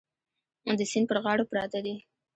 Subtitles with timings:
[0.79, 1.95] د سیند پر غاړو پراته دي.